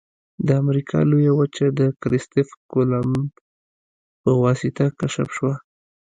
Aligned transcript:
د 0.47 0.49
امریکا 0.63 0.97
لویه 1.11 1.33
وچه 1.39 1.65
د 1.79 1.81
کرستف 2.01 2.47
کولمب 2.71 3.31
په 4.21 4.31
واسطه 4.43 4.85
کشف 4.99 5.29
شوه. 5.37 5.53